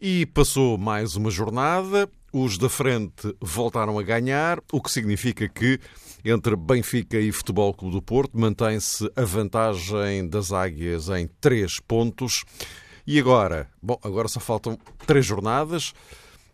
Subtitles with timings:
[0.00, 2.08] E passou mais uma jornada.
[2.32, 5.80] Os da frente voltaram a ganhar, o que significa que
[6.24, 12.44] entre Benfica e Futebol Clube do Porto mantém-se a vantagem das Águias em três pontos.
[13.04, 13.68] E agora?
[13.82, 15.92] Bom, agora só faltam três jornadas.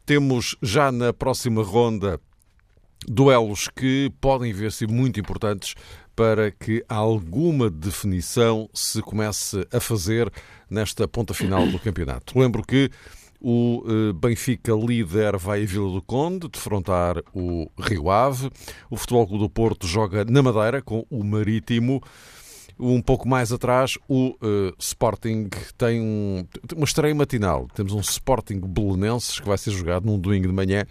[0.07, 2.19] Temos já na próxima ronda
[3.07, 5.75] duelos que podem ver-se muito importantes
[6.17, 10.33] para que alguma definição se comece a fazer
[10.71, 12.39] nesta ponta final do campeonato.
[12.39, 12.91] Lembro que
[13.47, 18.51] o eh, Benfica líder vai a Vila do Conde defrontar o Rio Ave.
[18.89, 22.03] O Futebol Clube do Porto joga na Madeira com o Marítimo.
[22.81, 27.69] Um pouco mais atrás, o uh, Sporting tem um, uma estreia matinal.
[27.75, 30.87] Temos um Sporting Belenenses que vai ser jogado num domingo de manhã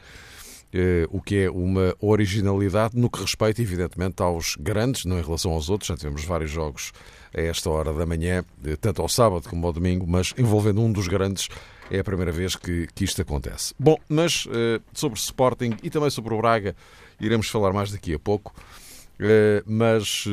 [1.09, 5.69] o que é uma originalidade no que respeita, evidentemente, aos grandes, não em relação aos
[5.69, 5.87] outros.
[5.87, 6.91] Já tivemos vários jogos
[7.35, 10.91] a esta hora da manhã, eh, tanto ao sábado como ao domingo, mas envolvendo um
[10.91, 11.49] dos grandes,
[11.89, 13.73] é a primeira vez que, que isto acontece.
[13.79, 16.75] Bom, mas eh, sobre Sporting e também sobre o Braga,
[17.19, 18.53] iremos falar mais daqui a pouco.
[19.65, 20.25] mas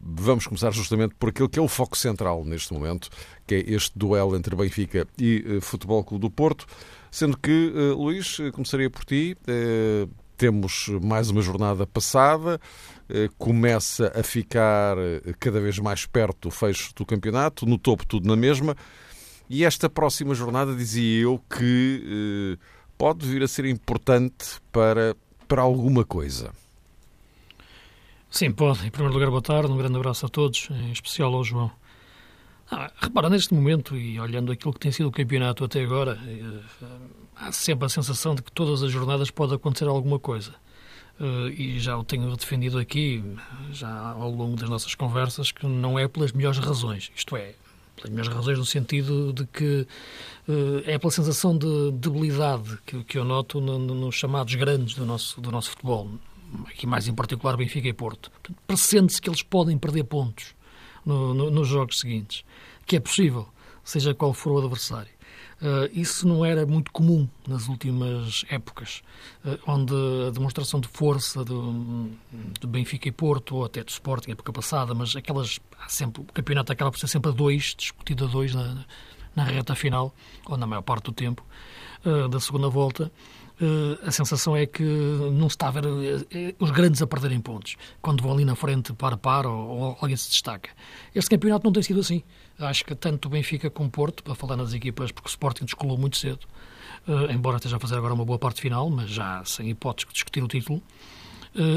[0.00, 3.10] vamos começar justamente por aquilo que é o foco central neste momento,
[3.46, 6.64] que é este duelo entre Benfica e Futebol Clube do Porto.
[7.10, 9.36] Sendo que, uh, Luís, eh, começaria por ti.
[9.42, 12.60] Uh, temos mais uma jornada passada,
[13.36, 14.96] começa a ficar
[15.40, 18.76] cada vez mais perto do fecho do campeonato, no topo tudo na mesma.
[19.50, 22.56] E esta próxima jornada, dizia eu, que
[22.96, 25.16] pode vir a ser importante para,
[25.48, 26.52] para alguma coisa.
[28.30, 28.86] Sim, pode.
[28.86, 31.70] Em primeiro lugar, boa tarde, um grande abraço a todos, em especial ao João.
[32.70, 36.60] Ah, repara, neste momento, e olhando aquilo que tem sido o campeonato até agora, eh,
[37.34, 40.54] há sempre a sensação de que todas as jornadas pode acontecer alguma coisa.
[41.18, 43.24] Uh, e já o tenho defendido aqui,
[43.72, 47.10] já ao longo das nossas conversas, que não é pelas melhores razões.
[47.16, 47.54] Isto é,
[47.96, 49.86] pelas melhores razões no sentido de que
[50.46, 55.04] uh, é pela sensação de debilidade que, eu noto no, no, nos chamados grandes do
[55.04, 56.08] nosso, do nosso futebol.
[56.66, 58.30] Aqui mais em particular Benfica e Porto.
[58.66, 60.54] Pressente-se que eles podem perder pontos
[61.14, 62.44] no, nos jogos seguintes
[62.88, 63.46] que é possível,
[63.84, 65.10] seja qual for o adversário.
[65.60, 69.02] Uh, isso não era muito comum nas últimas épocas,
[69.44, 69.92] uh, onde
[70.26, 72.08] a demonstração de força do,
[72.60, 75.58] de Benfica e Porto, ou até do Sporting, época passada, mas aquelas,
[75.88, 78.84] sempre, o campeonato acaba por ser sempre a dois, discutido a dois na,
[79.34, 80.14] na reta final,
[80.46, 81.44] ou na maior parte do tempo,
[82.06, 83.10] uh, da segunda volta,
[84.06, 85.84] a sensação é que não se está a ver
[86.58, 90.30] os grandes a perderem pontos, quando vão ali na frente para para ou, alguém se
[90.30, 90.70] destaca.
[91.14, 92.22] Este campeonato não tem sido assim.
[92.58, 96.16] Acho que tanto Benfica como Porto, para falar nas equipas, porque o Sporting descolou muito
[96.16, 96.40] cedo,
[97.30, 100.42] embora esteja a fazer agora uma boa parte final, mas já sem hipótese de discutir
[100.42, 100.82] o título.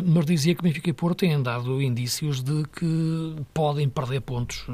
[0.06, 4.66] Mas dizia que Benfica e Porto têm dado indícios de que podem perder pontos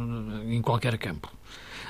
[0.45, 1.31] em qualquer campo.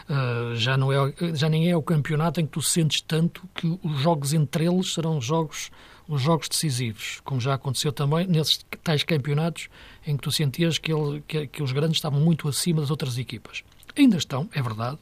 [0.10, 3.78] Uh, já, não é, já nem é o campeonato em que tu sentes tanto que
[3.84, 5.70] os jogos entre eles serão jogos,
[6.08, 9.68] os jogos decisivos, como já aconteceu também nesses tais campeonatos
[10.06, 13.18] em que tu sentias que, ele, que, que os grandes estavam muito acima das outras
[13.18, 13.66] equipas.
[13.98, 14.98] Ainda estão, é verdade,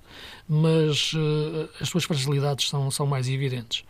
[0.50, 3.84] mas uh, as suas fragilidades são, são mais evidentes.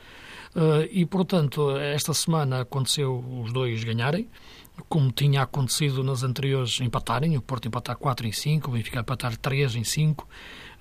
[0.54, 4.28] Uh, e, portanto, esta semana aconteceu os dois ganharem,
[4.90, 9.38] como tinha acontecido nas anteriores empatarem, o Porto empatar 4 em 5, o Benfica empatar
[9.38, 10.28] 3 em 5, uh,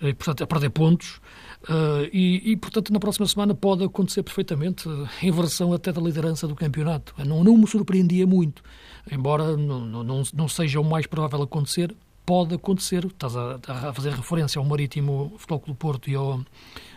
[0.01, 1.21] e, portanto, a perder pontos.
[1.65, 4.89] Uh, e, e, portanto, na próxima semana pode acontecer perfeitamente
[5.23, 7.15] em versão até da liderança do campeonato.
[7.25, 8.63] Não, não me surpreendia muito,
[9.11, 11.95] embora não, não, não seja o mais provável acontecer,
[12.27, 13.07] pode acontecer.
[13.07, 16.41] Estás a, a fazer referência ao Marítimo Futebol Clube Porto e ao,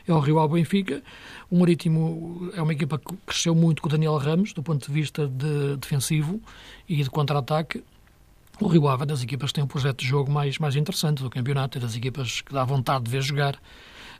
[0.08, 1.02] ao Rio Ave Benfica.
[1.50, 4.92] O Marítimo é uma equipa que cresceu muito com o Daniel Ramos, do ponto de
[4.92, 6.42] vista de defensivo
[6.88, 7.84] e de contra-ataque.
[8.60, 11.22] O Rio Ave é das equipas que tem um projeto de jogo mais, mais interessante
[11.22, 13.60] do campeonato, é das equipas que dá vontade de ver jogar.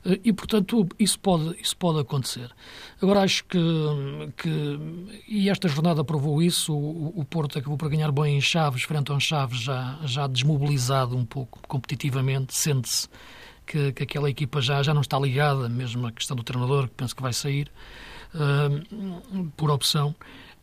[0.04, 2.50] Eh, e, portanto, isso pode, isso pode acontecer.
[3.02, 3.58] Agora, acho que,
[4.36, 4.78] que
[5.26, 9.10] e esta jornada provou isso, o, o Porto acabou por ganhar bem em Chaves, frente
[9.10, 13.08] a um Chaves já, já desmobilizado um pouco competitivamente, sente-se
[13.66, 16.94] que, que aquela equipa já, já não está ligada, mesmo a questão do treinador, que
[16.94, 17.70] penso que vai sair,
[18.34, 20.14] uh, por opção.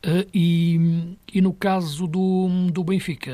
[0.06, 3.32] Uh, e, e, no caso do, do Benfica,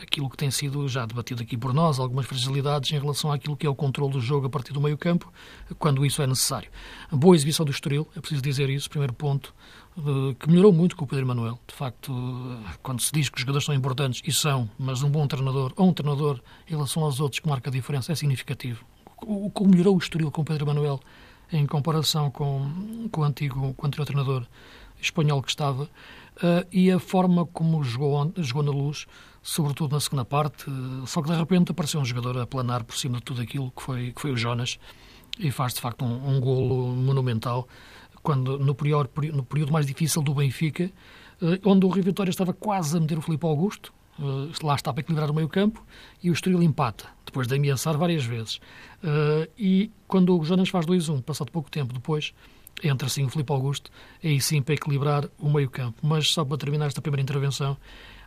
[0.00, 3.66] aquilo que tem sido já debatido aqui por nós, algumas fragilidades em relação àquilo que
[3.66, 5.30] é o controle do jogo a partir do meio campo,
[5.78, 6.70] quando isso é necessário.
[7.12, 9.54] Boa exibição do Estoril, é preciso dizer isso, primeiro ponto,
[10.40, 11.60] que melhorou muito com o Pedro Manuel.
[11.68, 12.10] De facto,
[12.82, 15.90] quando se diz que os jogadores são importantes, e são, mas um bom treinador, ou
[15.90, 18.82] um treinador em relação aos outros que marca a diferença, é significativo.
[19.20, 21.00] O que melhorou o Estoril com o Pedro Manuel
[21.52, 24.46] em comparação com, com o antigo, com o anterior treinador
[25.04, 29.06] espanhol que estava, uh, e a forma como jogou, jogou na luz,
[29.42, 32.96] sobretudo na segunda parte, uh, só que de repente apareceu um jogador a planar por
[32.96, 34.78] cima de tudo aquilo que foi, que foi o Jonas,
[35.38, 37.68] e faz de facto um, um golo monumental,
[38.22, 40.90] quando no período, no período mais difícil do Benfica,
[41.42, 44.92] uh, onde o Rio Vitória estava quase a meter o Filipe Augusto, Uh, lá está
[44.92, 45.84] para equilibrar o meio campo
[46.22, 48.56] e o Estoril empata, depois de ameaçar várias vezes.
[49.02, 52.32] Uh, e quando o Jonas faz 2-1, passado pouco tempo depois,
[52.82, 53.90] entra sim o Filipe Augusto,
[54.22, 55.98] aí sim para equilibrar o meio-campo.
[56.02, 57.76] Mas só para terminar esta primeira intervenção,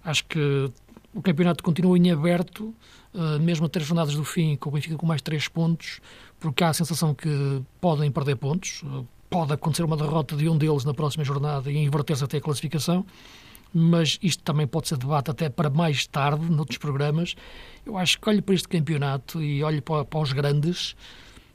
[0.04, 0.72] acho que
[1.14, 2.74] o campeonato continua em aberto,
[3.14, 6.00] uh, mesmo a três jornadas do fim, com o Benfica com mais três pontos,
[6.40, 10.58] porque há a sensação que podem perder pontos, uh, pode acontecer uma derrota de um
[10.58, 13.06] deles na próxima jornada e inverter-se até a classificação,
[13.74, 17.36] mas isto também pode ser debate até para mais tarde, noutros programas.
[17.86, 20.96] Eu acho que olho para este campeonato e olho para, para os grandes,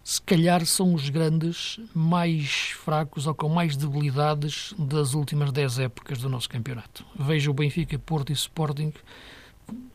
[0.04, 6.18] se calhar são os grandes mais fracos ou com mais debilidades das últimas 10 épocas
[6.18, 7.04] do nosso campeonato.
[7.18, 8.92] Vejo o Benfica, Porto e Sporting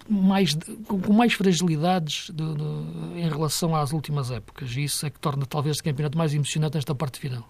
[0.09, 0.57] mais,
[0.87, 4.71] com mais fragilidades de, de, em relação às últimas épocas.
[4.71, 7.47] E isso é que torna talvez este campeonato mais emocionante nesta parte final.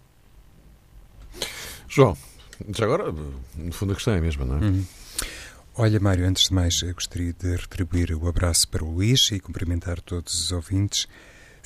[1.87, 2.17] João,
[2.75, 3.13] já agora,
[3.55, 4.61] no fundo a questão é a mesma, não é?
[4.61, 4.85] Uhum.
[5.75, 10.01] Olha, Mário, antes de mais, gostaria de retribuir o abraço para o Luís e cumprimentar
[10.01, 11.07] todos os ouvintes.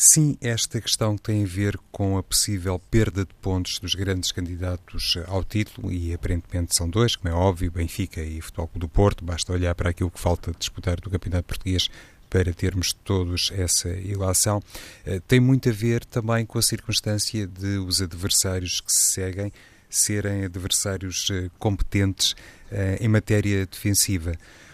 [0.03, 5.15] Sim, esta questão tem a ver com a possível perda de pontos dos grandes candidatos
[5.27, 9.23] ao título, e aparentemente são dois, como é óbvio, Benfica e Futebol Clube do Porto.
[9.23, 11.87] Basta olhar para aquilo que falta disputar do Campeonato Português
[12.31, 14.59] para termos todos essa ilação.
[15.05, 19.53] Eh, tem muito a ver também com a circunstância de os adversários que se seguem
[19.87, 22.35] serem adversários eh, competentes
[22.71, 24.31] eh, em matéria defensiva.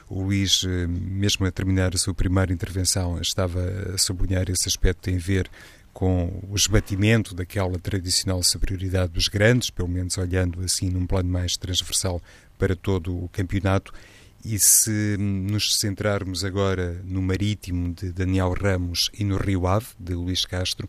[0.10, 3.60] O Luís, eh, mesmo a terminar a sua primeira intervenção, estava
[3.94, 5.50] a sublinhar esse aspecto que tem a ver
[5.94, 11.58] com o esbatimento daquela tradicional superioridade dos grandes, pelo menos olhando assim num plano mais
[11.58, 12.22] transversal
[12.58, 13.92] para todo o campeonato.
[14.46, 20.14] E se nos centrarmos agora no Marítimo de Daniel Ramos e no Rio Ave de
[20.14, 20.88] Luís Castro,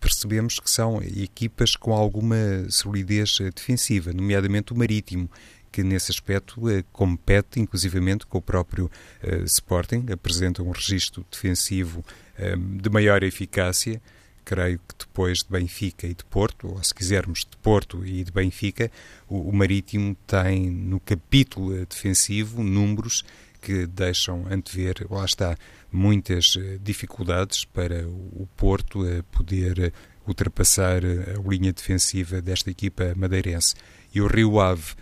[0.00, 2.36] percebemos que são equipas com alguma
[2.70, 5.28] solidez defensiva, nomeadamente o Marítimo,
[5.74, 8.88] que nesse aspecto eh, compete inclusivamente com o próprio
[9.20, 12.04] eh, Sporting, apresenta um registro defensivo
[12.38, 14.00] eh, de maior eficácia,
[14.44, 18.30] creio que depois de Benfica e de Porto, ou se quisermos de Porto e de
[18.30, 18.88] Benfica,
[19.28, 23.24] o, o Marítimo tem no capítulo defensivo números
[23.60, 25.56] que deixam antever, lá está,
[25.90, 29.00] muitas dificuldades para o Porto
[29.32, 29.92] poder
[30.24, 33.74] ultrapassar a linha defensiva desta equipa madeirense.
[34.14, 34.94] E o Rio Ave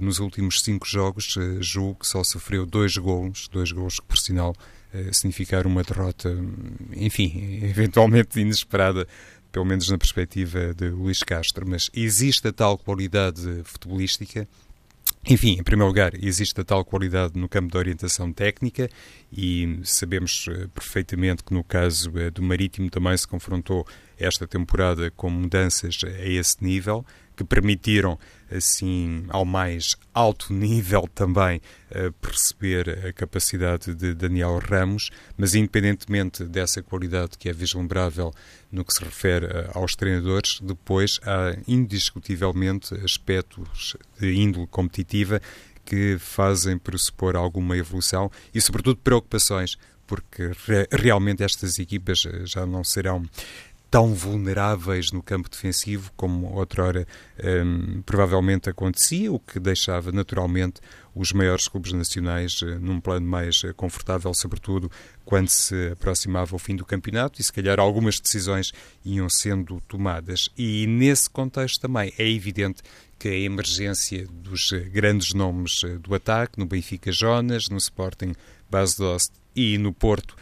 [0.00, 4.16] nos últimos cinco jogos, uh, julgo que só sofreu dois gols, dois gols que, por
[4.16, 4.54] sinal,
[4.94, 6.34] uh, significaram uma derrota,
[6.94, 9.06] enfim, eventualmente inesperada,
[9.52, 11.66] pelo menos na perspectiva de Luís Castro.
[11.68, 14.48] Mas existe a tal qualidade futebolística
[15.28, 18.88] enfim, em primeiro lugar, existe a tal qualidade no campo da orientação técnica
[19.32, 23.84] e sabemos perfeitamente que no caso do Marítimo também se confrontou
[24.16, 27.04] esta temporada com mudanças a esse nível
[27.36, 28.16] que permitiram
[28.50, 31.60] assim ao mais alto nível também
[31.90, 38.32] uh, perceber a capacidade de Daniel Ramos, mas independentemente dessa qualidade que é vislumbrável
[38.70, 45.40] no que se refere uh, aos treinadores, depois há indiscutivelmente aspectos de índole competitiva
[45.86, 52.66] que fazem pressupor alguma evolução e, sobretudo, preocupações, porque re realmente estas equipas eh, já
[52.66, 53.24] não serão
[53.90, 57.06] tão vulneráveis no campo defensivo como outrora
[57.42, 60.80] um, provavelmente acontecia, o que deixava naturalmente
[61.14, 64.90] os maiores clubes nacionais uh, num plano mais uh, confortável, sobretudo
[65.24, 68.72] quando se aproximava o fim do campeonato e se calhar algumas decisões
[69.04, 70.50] iam sendo tomadas.
[70.58, 72.82] E nesse contexto também é evidente
[73.18, 78.34] que a emergência dos uh, grandes nomes do ataque, no Benfica Jonas, no Sporting
[78.68, 80.36] Bas Dost e no Porto,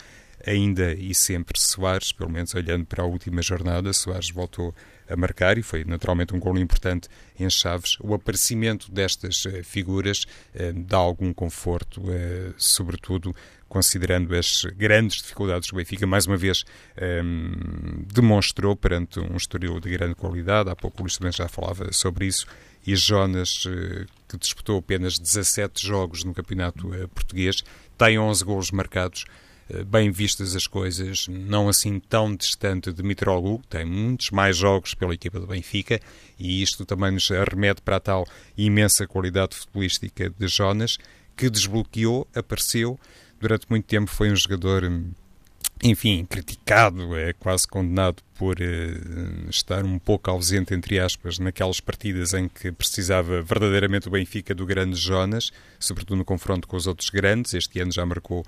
[0.46, 4.74] ainda e sempre Soares, pelo menos olhando para a última jornada, Soares voltou
[5.08, 7.08] a marcar e foi naturalmente um gol importante
[7.38, 7.96] em Chaves.
[8.00, 10.24] O aparecimento destas uh, figuras
[10.54, 13.34] uh, dá algum conforto, uh, sobretudo
[13.68, 16.64] considerando as grandes dificuldades que o Benfica, mais uma vez,
[17.24, 20.70] um, demonstrou perante um estoril de grande qualidade.
[20.70, 22.46] Há pouco o Luís também já falava sobre isso.
[22.86, 27.64] E Jonas, que que disputou apenas 17 jogos no campeonato português,
[27.96, 29.24] tem 11 golos marcados.
[29.86, 35.14] Bem vistas as coisas, não assim tão distante de Mitroglou, tem muitos mais jogos pela
[35.14, 35.98] equipa do Benfica
[36.38, 38.26] e isto também nos remete para a tal
[38.58, 40.98] imensa qualidade futebolística de Jonas,
[41.34, 43.00] que desbloqueou, apareceu,
[43.40, 45.10] durante muito tempo foi um jogador hum,
[45.84, 52.32] enfim, criticado, é quase condenado por uh, estar um pouco ausente, entre aspas, naquelas partidas
[52.32, 57.10] em que precisava verdadeiramente o Benfica do grande Jonas, sobretudo no confronto com os outros
[57.10, 57.52] grandes.
[57.52, 58.44] Este ano já marcou uh,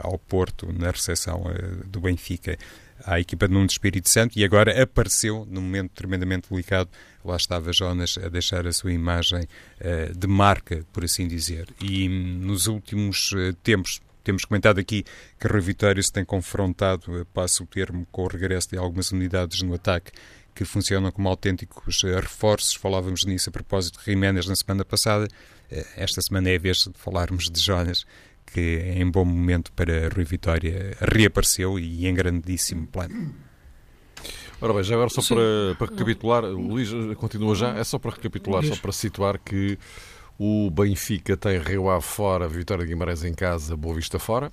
[0.00, 2.56] ao Porto, na recepção uh, do Benfica,
[3.04, 6.88] à equipa de Nuno Espírito Santo e agora apareceu num momento tremendamente delicado.
[7.22, 9.46] Lá estava Jonas a deixar a sua imagem
[10.16, 11.66] de marca, por assim dizer.
[11.80, 13.30] E hum, nos últimos
[13.62, 15.04] tempos, temos comentado aqui
[15.40, 19.60] que Rui Vitória se tem confrontado, passo o termo, com o regresso de algumas unidades
[19.62, 20.12] no ataque
[20.54, 22.74] que funcionam como autênticos eh, reforços.
[22.74, 25.26] Falávamos nisso a propósito de Jiménez na semana passada.
[25.68, 28.06] Eh, esta semana é a vez de falarmos de Jonas,
[28.46, 33.34] que em bom momento para Rui Vitória reapareceu e em grandíssimo plano.
[34.60, 38.62] Ora bem, já agora só para, para recapitular, Luís continua já, é só para recapitular,
[38.62, 39.76] só para situar que
[40.42, 44.50] o Benfica tem Rio Ave fora, Vitória de Guimarães em casa, Boa Vista fora.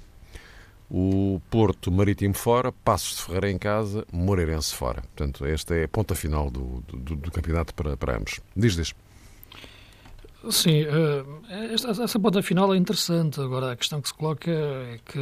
[0.91, 5.01] O Porto Marítimo fora, Passos de Ferreira em casa, Moreirense fora.
[5.01, 8.41] Portanto, esta é a ponta final do, do, do campeonato para, para ambos.
[8.53, 8.93] Diz, diz.
[10.49, 13.39] Sim, eh, essa ponta final é interessante.
[13.39, 15.19] Agora, a questão que se coloca é que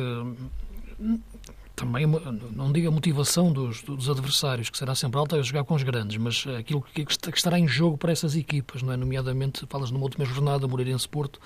[1.76, 5.76] também, não digo a motivação dos, dos, adversários, que será sempre alta, é jogar com
[5.76, 8.98] os grandes, mas aquilo que, que estará em jogo para essas equipas, não é?
[8.98, 11.40] nomeadamente, falas numa última jornada, Moreirense-Porto,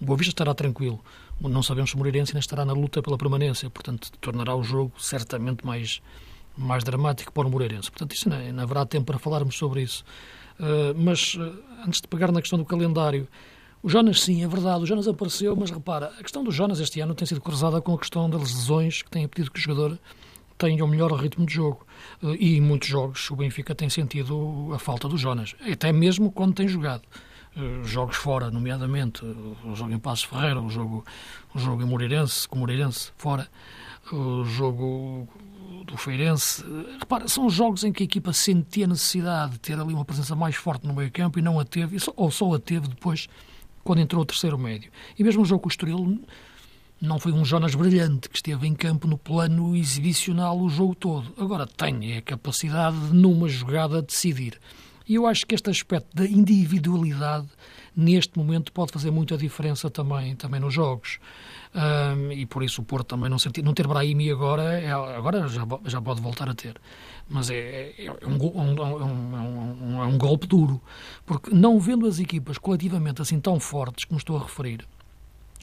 [0.00, 1.04] o Boa Vista estará tranquilo.
[1.40, 4.92] Não sabemos se o Moreirense ainda estará na luta pela permanência, portanto, tornará o jogo
[4.98, 6.00] certamente mais,
[6.56, 7.90] mais dramático para o Moreirense.
[7.90, 10.04] Portanto, isso não, não haverá tempo para falarmos sobre isso.
[10.58, 13.28] Uh, mas, uh, antes de pegar na questão do calendário,
[13.82, 17.00] o Jonas, sim, é verdade, o Jonas apareceu, mas repara, a questão do Jonas este
[17.00, 19.98] ano tem sido cruzada com a questão das lesões que têm impedido que o jogador
[20.58, 21.86] tenha o melhor ritmo de jogo.
[22.22, 26.30] Eh, e em muitos jogos o Benfica tem sentido a falta do Jonas, até mesmo
[26.32, 27.02] quando tem jogado.
[27.56, 31.04] Eh, jogos fora, nomeadamente o jogo em Passos Ferreira, o jogo,
[31.54, 33.48] o jogo em Moreirense, com Moreirense fora,
[34.12, 35.28] o jogo
[35.84, 36.64] do Feirense.
[36.98, 40.56] Repara, são jogos em que a equipa sentia necessidade de ter ali uma presença mais
[40.56, 43.28] forte no meio campo e não a teve, ou só a teve depois
[43.86, 44.90] quando entrou o terceiro médio.
[45.18, 46.20] E mesmo o jogo com o Estoril
[47.00, 51.32] não foi um Jonas brilhante que esteve em campo no plano exibicional o jogo todo.
[51.38, 54.58] Agora tem a capacidade de, numa jogada, decidir.
[55.08, 57.46] E eu acho que este aspecto da individualidade,
[57.94, 61.18] neste momento, pode fazer muita diferença também, também nos jogos.
[61.74, 65.46] Um, e por isso o Porto também não, sentir, não ter Brahimi agora, é, agora
[65.46, 66.80] já, já pode voltar a ter
[67.28, 70.80] mas é, é, é, um, um, um, é um golpe duro,
[71.24, 74.86] porque não vendo as equipas coletivamente assim tão fortes como estou a referir,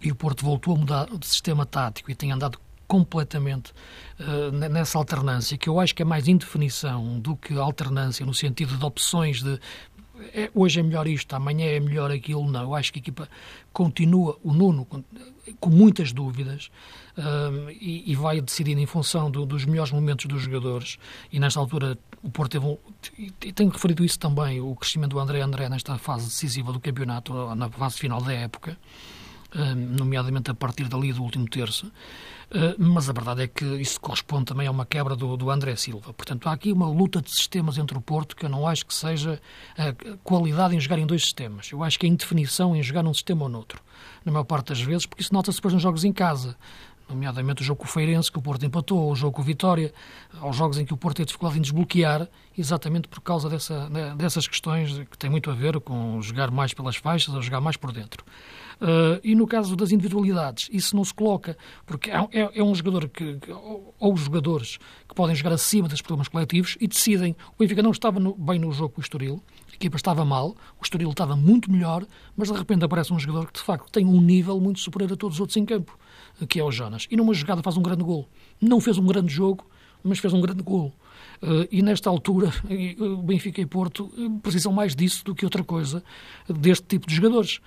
[0.01, 2.59] e o Porto voltou a mudar de sistema tático e tem andado
[2.93, 3.73] completamente
[4.19, 8.77] uh, nessa alternância, que eu acho que é mais indefinição do que alternância, no sentido
[8.77, 9.59] de opções de
[10.31, 12.45] é, hoje é melhor isto, amanhã é melhor aquilo.
[12.51, 13.27] Não, eu acho que a equipa
[13.73, 16.69] continua, o Nuno, com, muitas dúvidas
[17.17, 21.00] um, e, e, vai decidindo em função do, dos melhores momentos dos jogadores.
[21.31, 22.77] E nesta altura o Porto teve um.
[23.41, 27.33] E tenho referido isso também, o crescimento do André André nesta fase decisiva do campeonato,
[27.55, 28.77] na fase final da época,
[29.55, 31.91] um, nomeadamente a partir dali do último terço.
[32.51, 35.75] Eh, mas a verdade é que isso corresponde também a uma quebra do, do André
[35.75, 36.13] Silva.
[36.13, 38.93] Portanto, há aqui uma luta de sistemas entre o Porto que eu não acho que
[38.93, 39.41] seja
[39.77, 41.71] a qualidade em jogar em dois sistemas.
[41.71, 43.81] Eu acho que é indefinição em jogar num sistema ou noutro.
[44.25, 46.55] Na maior parte das vezes, porque isso nota-se depois nos jogos em casa
[47.10, 49.93] nomeadamente o jogo com o Feirense, que o Porto empatou, o jogo com o Vitória,
[50.39, 54.15] aos jogos em que o Porto teve dificuldade em desbloquear, exatamente por causa dessa, né,
[54.17, 57.77] dessas questões que têm muito a ver com jogar mais pelas faixas ou jogar mais
[57.77, 58.24] por dentro.
[58.81, 62.74] Uh, e no caso das individualidades, isso não se coloca, porque é, é, é um
[62.75, 63.39] jogador que,
[64.00, 67.36] ou os jogadores que podem jogar acima dos problemas coletivos e decidem.
[67.53, 69.41] O Benfica não estava no, bem no jogo com o Estoril,
[69.83, 72.05] equipa estava mal, o Estoril estava muito melhor,
[72.37, 75.15] mas de repente aparece um jogador que de facto tem um nível muito superior a
[75.15, 75.97] todos os outros em campo
[76.47, 77.07] que é o Jonas.
[77.09, 78.27] E numa jogada faz um grande gol.
[78.59, 79.65] Não fez um grande jogo,
[80.03, 80.93] mas fez um grande gol.
[81.41, 82.51] Uh, e nesta altura,
[82.99, 86.03] o Benfica e Porto eh, precisam mais disso do que outra coisa,
[86.47, 87.59] deste tipo de jogadores.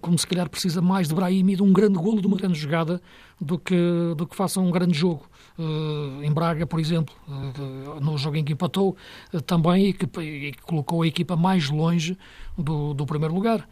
[0.00, 2.58] Como se calhar precisa mais de Brahim e de um grande golo, de uma grande
[2.58, 3.02] jogada,
[3.40, 3.74] do que,
[4.16, 5.28] do que faça um grande jogo.
[5.58, 8.96] Uh, em Braga, por exemplo, uh, no jogo em que empatou,
[9.44, 12.16] também e que, e que, colocou a equipa mais longe
[12.56, 13.68] do, do primeiro lugar.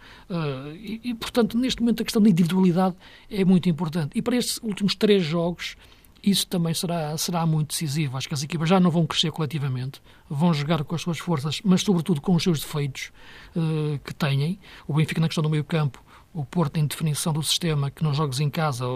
[0.75, 2.97] E, e, portanto, neste momento, a questão da individualidade
[3.31, 4.11] é muito importante.
[4.17, 5.77] E para estes últimos três jogos,
[6.23, 8.17] isso também será, será muito decisivo.
[8.17, 11.61] Acho que as equipas já não vão crescer coletivamente, vão jogar com as suas forças,
[11.65, 13.11] mas sobretudo com os seus defeitos
[13.57, 14.59] uh, que têm.
[14.87, 18.17] O Benfica na questão do meio campo, o Porto em definição do sistema, que nos
[18.17, 18.87] jogos em casa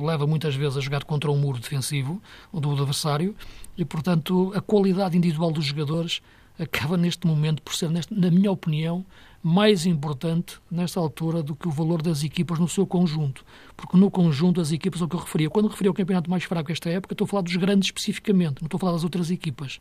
[0.00, 2.22] leva muitas vezes a jogar contra um muro defensivo
[2.52, 3.34] do adversário,
[3.76, 6.22] e portanto a qualidade individual dos jogadores
[6.58, 9.04] acaba neste momento por ser, na minha opinião,
[9.42, 13.44] mais importante nesta altura do que o valor das equipas no seu conjunto.
[13.76, 16.44] Porque no conjunto as equipas, é o que eu referia, quando referi ao campeonato mais
[16.44, 19.30] fraco esta época, estou a falar dos grandes especificamente, não estou a falar das outras
[19.30, 19.80] equipas.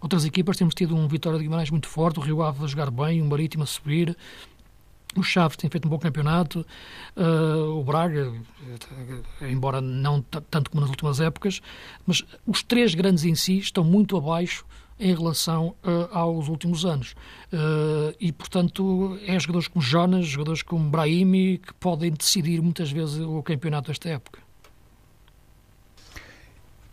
[0.00, 2.90] Outras equipas temos tido um Vitória de Guimarães muito forte, o Rio Ave a jogar
[2.90, 4.14] bem, o Marítimo a subir,
[5.16, 6.66] o Chaves tem feito um bom campeonato,
[7.16, 8.30] uh, o Braga,
[9.40, 11.62] embora não tanto como nas últimas épocas,
[12.06, 14.66] mas os três grandes em si estão muito abaixo
[14.98, 17.14] em relação uh, aos últimos anos.
[17.52, 23.18] Uh, e, portanto, é jogadores como Jonas, jogadores como Brahimi, que podem decidir muitas vezes
[23.20, 24.40] o campeonato desta época.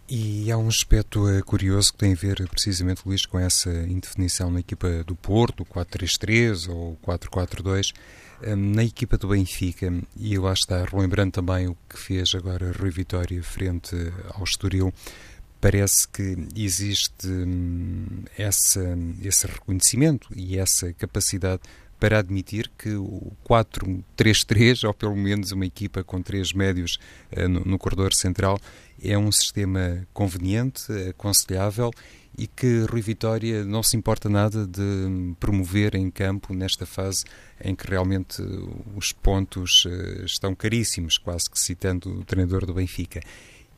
[0.08, 4.52] E há um aspecto uh, curioso que tem a ver precisamente, Luís, com essa indefinição
[4.52, 7.92] na equipa do Porto, 4-3-3 ou 4-4-2,
[8.56, 13.42] na equipa do Benfica, e lá está, relembrando também o que fez agora Rui Vitória
[13.42, 13.96] frente
[14.36, 14.94] ao Estoril,
[15.65, 18.05] parece que existe hum,
[18.38, 21.63] essa, esse reconhecimento e essa capacidade
[22.00, 27.00] para admitir que o 4-3-3, ou pelo menos uma equipa com três médios
[27.36, 28.60] uh, no, no, corredor central,
[29.03, 31.89] é um sistema conveniente, aconselhável
[32.38, 37.24] e que Rui Vitória não se importa nada de promover em campo nesta fase
[37.60, 38.39] em que realmente
[38.95, 43.19] os pontos uh, estão caríssimos, quase que citando o treinador do Benfica.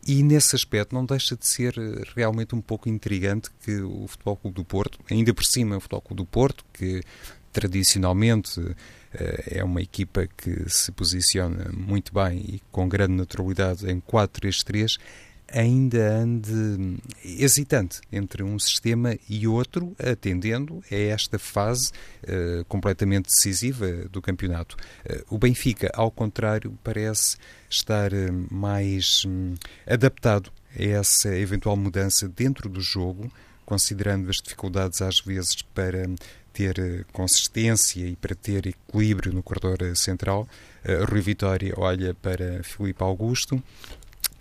[0.07, 4.37] E nesse aspecto não deixa de ser eh, realmente um pouco intrigante que o Futebol
[4.37, 7.03] Clube do Porto, ainda por cima o Futebol Clube do Porto, que
[7.51, 8.61] tradicionalmente
[9.13, 14.97] eh, é uma equipa que se posiciona muito bem e com grande naturalidade em 4-3-3,
[15.51, 21.91] ainda ande hesitante entre um sistema e outro, atendendo a esta fase
[22.23, 24.75] uh, completamente decisiva do campeonato.
[25.05, 27.37] Uh, o Benfica, ao contrário, parece
[27.69, 33.31] estar uh, mais um, adaptado a essa eventual mudança dentro do jogo,
[33.65, 36.07] considerando as dificuldades às vezes para
[36.53, 40.47] ter consistência e para ter equilíbrio no corredor central.
[41.09, 43.61] Rui Vitória olha para Filipe Augusto.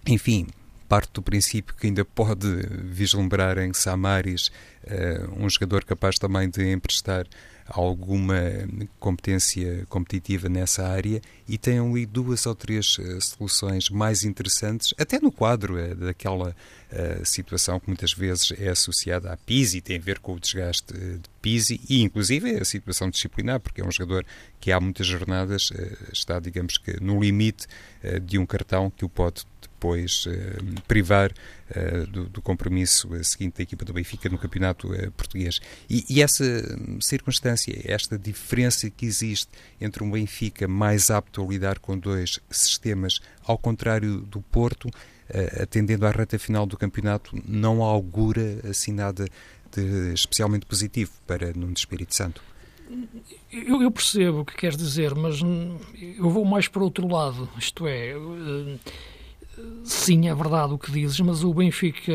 [0.06, 0.46] Enfim,
[0.88, 2.46] parte do princípio que ainda pode
[2.84, 4.50] vislumbrar em Samaris
[4.84, 7.26] uh, um jogador capaz também de emprestar
[7.68, 8.36] alguma
[8.98, 15.20] competência competitiva nessa área e tem ali duas ou três uh, soluções mais interessantes, até
[15.20, 20.00] no quadro uh, daquela uh, situação que muitas vezes é associada à Pisi, tem a
[20.00, 24.24] ver com o desgaste de Pisi e inclusive a situação disciplinar, porque é um jogador
[24.60, 25.72] que há muitas jornadas
[26.12, 27.66] está, digamos que, no limite
[28.22, 30.26] de um cartão que o pode depois
[30.88, 31.32] privar
[32.10, 35.60] do, do, compromisso seguinte da equipa do Benfica no campeonato uh, português.
[35.90, 36.44] E, e, essa
[37.00, 39.50] circunstância, esta diferença que existe
[39.80, 44.88] entre um Benfica mais apto a lidar com dois sistemas, ao contrário do Porto,
[45.60, 49.26] atendendo à reta final do campeonato, não augura assim nada
[49.72, 52.42] de especialmente positivo para Nuno Espírito Santo.
[53.52, 57.48] Eu, eu, percebo o que queres dizer, mas eu vou mais para outro lado.
[57.58, 58.14] Isto é,
[59.84, 62.12] Sim, é verdade o que dizes, mas o Benfica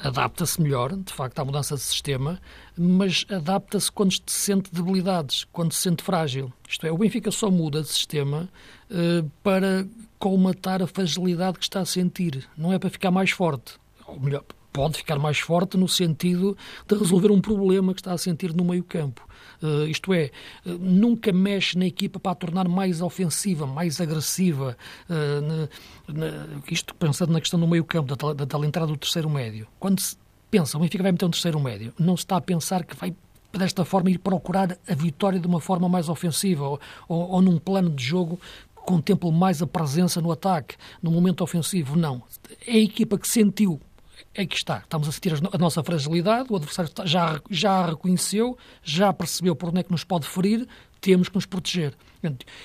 [0.00, 2.40] adapta-se melhor, de facto, à mudança de sistema,
[2.76, 6.52] mas adapta-se quando se sente debilidades, quando se sente frágil.
[6.68, 8.48] Isto é, o Benfica só muda de sistema
[8.90, 9.86] uh, para
[10.18, 13.74] colmatar a fragilidade que está a sentir, não é para ficar mais forte.
[14.06, 18.18] Ou melhor, pode ficar mais forte no sentido de resolver um problema que está a
[18.18, 19.26] sentir no meio-campo.
[19.62, 20.32] Uh, isto é,
[20.66, 24.76] uh, nunca mexe na equipa para a tornar mais ofensiva, mais agressiva.
[25.08, 25.68] Uh,
[26.12, 29.68] na, na, isto pensando na questão do meio-campo, da, da, da entrada do terceiro médio.
[29.78, 30.16] Quando se
[30.50, 33.14] pensa, o Benfica vai meter um terceiro médio, não se está a pensar que vai
[33.52, 37.88] desta forma ir procurar a vitória de uma forma mais ofensiva ou, ou, num plano
[37.90, 38.40] de jogo
[38.74, 41.96] contemple mais a presença no ataque, no momento ofensivo.
[41.96, 42.24] Não.
[42.66, 43.80] É a equipa que sentiu
[44.34, 44.78] é que está.
[44.78, 49.68] Estamos a sentir a nossa fragilidade, o adversário já, já a reconheceu, já percebeu por
[49.68, 50.66] onde é que nos pode ferir,
[51.00, 51.94] temos que nos proteger.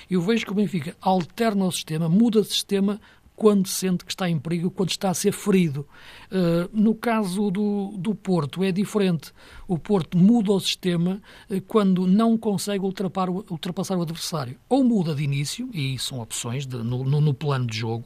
[0.08, 3.00] Eu vejo que o Benfica alterna o sistema, muda de sistema
[3.40, 5.86] quando sente que está em perigo, quando está a ser ferido.
[6.30, 9.32] Uh, no caso do, do Porto é diferente.
[9.66, 14.58] O Porto muda o sistema uh, quando não consegue ultrapassar o, ultrapassar o adversário.
[14.68, 18.04] Ou muda de início, e são opções de, no, no, no plano de jogo,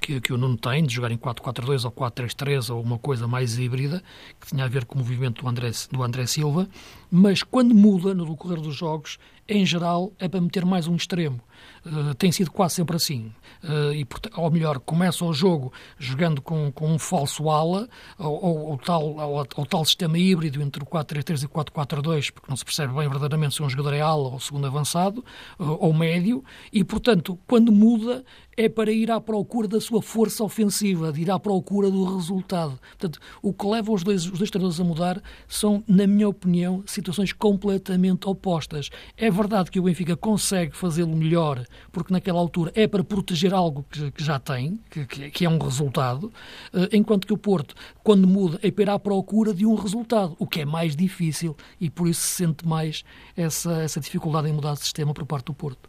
[0.00, 3.58] que, que o Nuno tem, de jogar em 4-4-2 ou 4-3-3 ou uma coisa mais
[3.58, 4.02] híbrida,
[4.40, 6.68] que tinha a ver com o movimento do André, do André Silva,
[7.10, 9.18] mas quando muda no decorrer dos jogos
[9.50, 11.40] em geral, é para meter mais um extremo.
[11.84, 13.32] Uh, tem sido quase sempre assim.
[13.64, 18.58] Uh, e, ou melhor, começa o jogo jogando com, com um falso ala, ou, ou,
[18.70, 22.56] ou tal, ou, ou, tal sistema híbrido entre o 4-3-3 e o 4-4-2, porque não
[22.56, 25.24] se percebe bem verdadeiramente se um jogador é ala ou segundo avançado,
[25.58, 28.24] uh, ou médio, e, portanto, quando muda,
[28.60, 32.78] é para ir à procura da sua força ofensiva, de ir à procura do resultado.
[32.90, 36.84] Portanto, o que leva os dois, os dois treinadores a mudar são, na minha opinião,
[36.84, 38.90] situações completamente opostas.
[39.16, 43.82] É verdade que o Benfica consegue fazê-lo melhor, porque naquela altura é para proteger algo
[43.90, 46.30] que, que já tem, que, que, é um resultado,
[46.74, 50.36] eh, enquanto que o Porto, quando muda, é para ir à procura de um resultado,
[50.38, 54.52] o que é mais difícil e por isso se sente mais essa, essa dificuldade em
[54.52, 55.88] mudar de sistema por parte do Porto.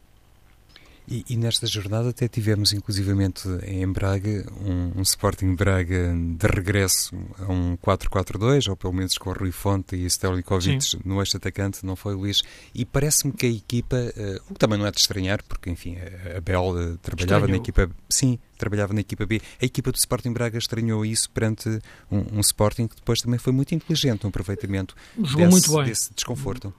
[1.08, 7.16] E, e, nesta jornada até tivemos inclusivamente em Braga um, um Sporting Braga de regresso
[7.40, 11.96] a um 4-4-2, ou pelo menos com Rui Fonte e Stelikovic no eixo atacante, não
[11.96, 12.42] foi Luís?
[12.74, 15.98] E parece-me que a equipa, uh, o que também não é de estranhar, porque enfim,
[15.98, 17.48] a, a Bel uh, trabalhava Estranhou.
[17.50, 19.42] na equipa, sim, trabalhava na equipa B.
[19.62, 21.68] A equipa do Sporting Braga estranhou isso perante
[22.12, 26.74] um, um Sporting que depois também foi muito inteligente no aproveitamento desse, desse desconforto.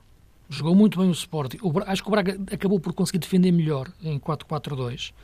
[0.53, 1.57] Jogou muito bem o Sporting.
[1.63, 5.15] O, acho que o Braga acabou por conseguir defender melhor em 4-4-2.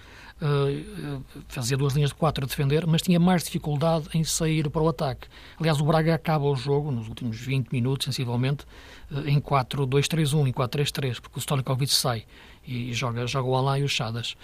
[0.41, 4.81] Uh, fazia duas linhas de quatro a defender, mas tinha mais dificuldade em sair para
[4.81, 5.29] o ataque.
[5.61, 8.65] Aliás, o Braga acaba o jogo, nos últimos 20 minutos, sensivelmente,
[9.11, 12.25] uh, em 4-2-3-1, em 4-3-3, porque o Stojkovic sai
[12.69, 14.37] e joga, joga o Alain e o Chadas.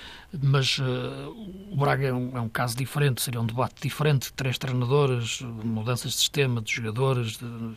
[0.43, 0.83] Mas uh,
[1.71, 6.13] o Braga é um, é um, caso diferente, seria um debate diferente, três treinadores, mudanças
[6.13, 7.75] de sistema, de jogadores, de,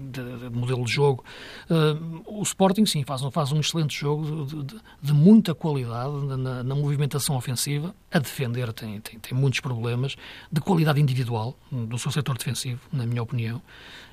[0.00, 1.22] de, de modelo de jogo.
[1.68, 6.74] Uh, o Sporting, sim, faz, faz um excelente jogo de, de muita qualidade na, na,
[6.74, 10.16] movimentação ofensiva, a defender tem, tem, tem, muitos problemas,
[10.50, 13.60] de qualidade individual do seu setor defensivo, na minha opinião,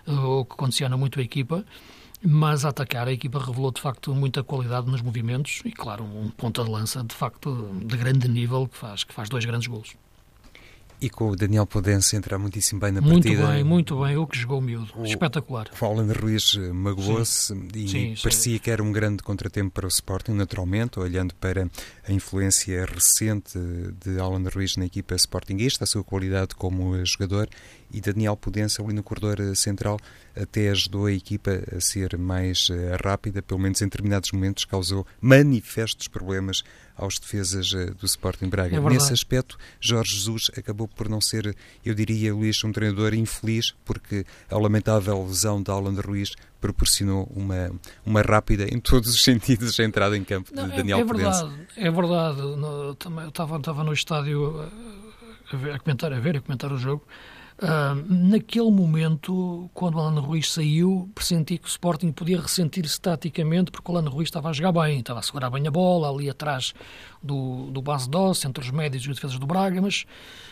[0.05, 1.65] uh, o que condiciona muito a equipa
[2.23, 6.29] mas a atacar a equipa revelou de facto muita qualidade nos movimentos e claro um
[6.29, 9.95] ponta de lança de facto de grande nível que faz que faz dois grandes golos
[11.03, 13.43] e com o Daniel Podense entrar muitíssimo bem na muito partida.
[13.43, 14.15] Muito bem, muito bem.
[14.15, 14.89] O que jogou miúdo.
[14.95, 15.67] O, Espetacular.
[15.79, 18.59] O Alan Ruiz magoou-se e sim, parecia sim.
[18.59, 21.69] que era um grande contratempo para o Sporting, naturalmente, olhando para
[22.07, 23.59] a influência recente
[24.01, 27.49] de Alan Ruiz na equipa Sportingista, a sua qualidade como jogador
[27.93, 29.99] e Daniel Pudense ali no corredor eh, central
[30.35, 35.05] até ajudou a equipa a ser mais eh, rápida, pelo menos em determinados momentos causou
[35.21, 36.63] manifestos problemas
[36.95, 38.77] aos defesas eh, do Sporting Braga.
[38.77, 43.75] É Nesse aspecto, Jorge Jesus acabou por não ser, eu diria, Luís, um treinador infeliz,
[43.85, 47.71] porque a lamentável lesão de Alan Ruiz proporcionou uma,
[48.05, 51.51] uma rápida, em todos os sentidos, entrada em campo não, de Daniel é, é verdade,
[51.75, 52.41] É verdade.
[52.41, 54.61] No, também, eu estava, estava no estádio
[55.51, 57.05] a, ver, a comentar, a ver, a comentar o jogo.
[57.61, 63.71] Uh, naquele momento, quando o Alano Ruiz saiu, pressenti que o Sporting podia ressentir-se taticamente,
[63.71, 66.29] porque o Alano Ruiz estava a jogar bem, estava a segurar bem a bola, ali
[66.29, 66.73] atrás
[67.21, 70.05] do, do base doce, entre os médios e os defesas do Braga, mas,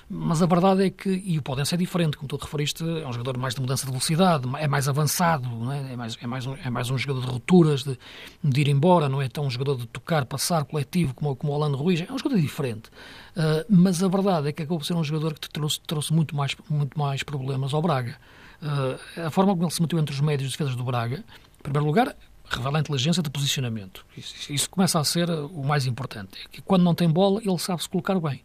[0.07, 3.11] mas a verdade é que, e o Podense é diferente, como tu referiste, é um
[3.11, 5.93] jogador mais de mudança de velocidade, é mais avançado, é?
[5.93, 7.97] É, mais, é, mais um, é mais um jogador de rupturas, de,
[8.43, 11.55] de ir embora, não é tão um jogador de tocar, passar coletivo como, como o
[11.55, 12.89] Alano Ruiz, é um jogador diferente.
[13.35, 16.35] Uh, mas a verdade é que acabou por ser um jogador que trouxe, trouxe muito,
[16.35, 18.17] mais, muito mais problemas ao Braga.
[18.61, 21.17] Uh, a forma como ele se meteu entre os médios e defesas do Braga,
[21.59, 22.15] em primeiro lugar,
[22.49, 24.05] revela a inteligência de posicionamento.
[24.17, 26.37] Isso, isso, começa a ser o mais importante.
[26.45, 28.43] É que quando não tem bola, ele sabe se colocar bem.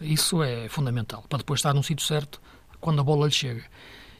[0.00, 2.40] Isso é fundamental, para depois estar no sítio certo
[2.80, 3.62] quando a bola lhe chega.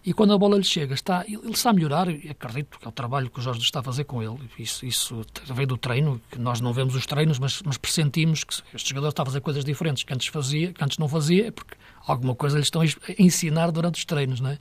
[0.04, 2.88] E quando a bola lhe chega, está, ele está a melhorar, e acredito que é
[2.88, 4.36] o trabalho que o Jorge está a fazer com ele.
[4.58, 8.54] Isso, isso vem do treino, que nós não vemos os treinos, mas, mas pressentimos que
[8.74, 11.76] este jogador está a fazer coisas diferentes que antes fazia, que antes não fazia, porque
[12.04, 12.86] alguma coisa lhe estão a
[13.16, 14.58] ensinar durante os treinos, não é?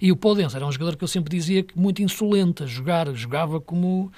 [0.00, 3.12] E o Podense era um jogador que eu sempre dizia que muito insolente a jogar,
[3.14, 4.12] jogava como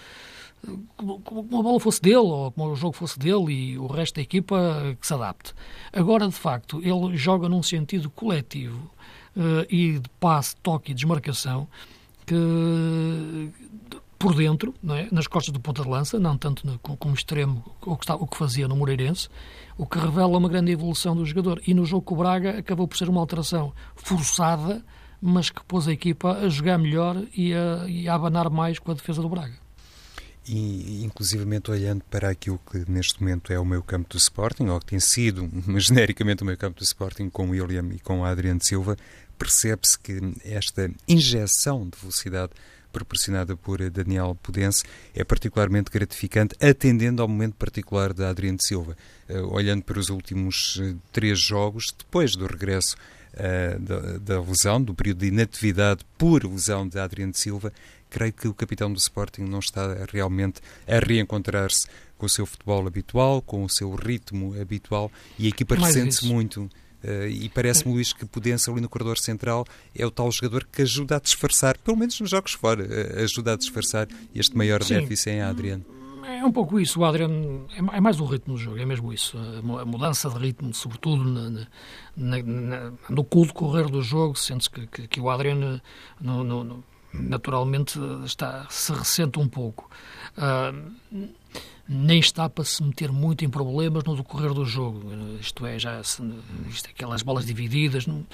[0.96, 4.16] como, como a bola fosse dele ou como o jogo fosse dele e o resto
[4.16, 5.54] da equipa que se adapte.
[5.92, 8.90] Agora, de facto, ele joga num sentido coletivo
[9.36, 11.68] uh, e de passe, toque e desmarcação
[12.26, 13.52] que
[14.18, 15.08] por dentro, é?
[15.12, 18.26] nas costas do ponta de lança, não tanto no, como extremo o que, está, o
[18.26, 19.28] que fazia no Moreirense,
[19.76, 21.60] o que revela uma grande evolução do jogador.
[21.66, 24.82] E no jogo com o Braga acabou por ser uma alteração forçada,
[25.20, 28.90] mas que pôs a equipa a jogar melhor e a, e a abanar mais com
[28.90, 29.65] a defesa do Braga
[30.48, 34.78] e inclusivamente olhando para aquilo que neste momento é o meu campo do Sporting, ou
[34.80, 38.24] que tem sido genericamente o meu campo do Sporting com o William e com o
[38.24, 38.96] Adriano Silva,
[39.38, 42.52] percebe-se que esta injeção de velocidade
[42.96, 44.82] proporcionada por Daniel Pudense
[45.14, 48.96] é particularmente gratificante, atendendo ao momento particular de Adriano Silva.
[49.28, 52.96] Uh, olhando para os últimos uh, três jogos, depois do regresso
[53.34, 57.70] uh, da, da, lesão, do período de inatividade por lesão de Adriano Silva,
[58.10, 62.86] creio que o capitão do Sporting não está realmente a reencontrar-se com o seu futebol
[62.86, 66.70] habitual, com o seu ritmo habitual e a equipa ressente-se muito.
[67.04, 69.64] Uh, e parece-me, Luís, que Pudense ali no corredor central
[69.94, 73.52] é o tal jogador que ajuda a disfarçar, pelo menos nos jogos fora, uh, ajuda
[73.52, 74.94] a disfarçar este maior Sim.
[74.94, 75.84] déficit em Adriano.
[76.26, 79.12] É um pouco isso, o Adriano é, é mais o ritmo do jogo, é mesmo
[79.12, 79.38] isso.
[79.38, 81.66] A mudança de ritmo, sobretudo na,
[82.16, 85.80] na, na, no cool correr do jogo, sentes que, que, que o Adriano
[86.20, 86.84] no, no, no,
[87.20, 89.90] naturalmente está, se ressente um pouco.
[90.36, 91.28] Uh,
[91.88, 95.02] nem está para se meter muito em problemas no decorrer do jogo.
[95.40, 96.22] Isto é, já isto
[96.86, 98.26] é aquelas bolas divididas, não,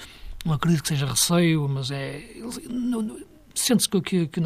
[0.43, 2.23] não acredito que seja receio, mas é.
[3.55, 4.41] Sente-se que, que, que,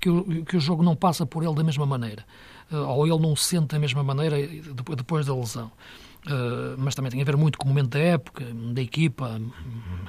[0.00, 2.24] que, o, que o jogo não passa por ele da mesma maneira.
[2.70, 4.36] Uh, ou ele não sente da mesma maneira
[4.96, 5.70] depois da lesão.
[6.26, 9.38] Uh, mas também tem a ver muito com o momento da época, da equipa.